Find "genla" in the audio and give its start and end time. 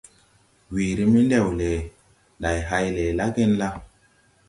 3.35-3.69